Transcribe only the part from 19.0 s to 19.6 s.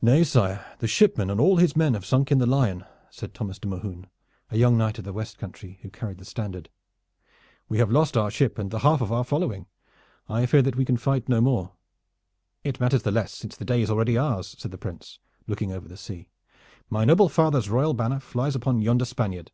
Spaniard.